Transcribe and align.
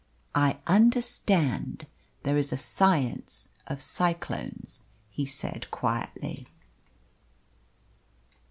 "I 0.33 0.57
understand 0.65 1.85
there 2.23 2.35
is 2.35 2.51
a 2.51 2.57
science 2.57 3.49
of 3.67 3.83
cyclones," 3.83 4.81
he 5.11 5.27
said 5.27 5.69
quietly. 5.69 6.47